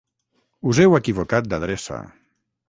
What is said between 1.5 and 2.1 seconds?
d'adreça